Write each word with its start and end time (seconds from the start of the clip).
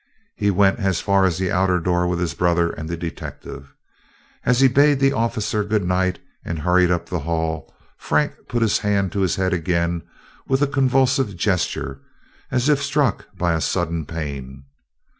He 0.35 0.49
went 0.49 0.79
as 0.79 0.99
far 0.99 1.25
as 1.25 1.37
the 1.37 1.51
outer 1.51 1.79
door 1.79 2.07
with 2.07 2.19
his 2.19 2.33
brother 2.33 2.71
and 2.71 2.89
the 2.89 2.97
detective. 2.97 3.75
As 4.43 4.59
he 4.59 4.67
bade 4.67 4.99
the 4.99 5.13
officer 5.13 5.63
good 5.63 5.83
night 5.85 6.17
and 6.43 6.57
hurried 6.57 6.89
up 6.89 7.05
the 7.07 7.19
hall, 7.19 7.71
Frank 7.99 8.33
put 8.47 8.63
his 8.63 8.79
hand 8.79 9.11
to 9.11 9.19
his 9.19 9.35
head 9.35 9.53
again 9.53 10.01
with 10.47 10.63
a 10.63 10.65
convulsive 10.65 11.35
gesture, 11.35 12.01
as 12.49 12.67
if 12.67 12.81
struck 12.81 13.27
by 13.37 13.53
a 13.53 13.61
sudden 13.61 14.07
pain. 14.07 14.63